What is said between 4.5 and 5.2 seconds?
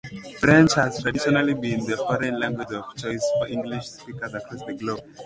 the globe.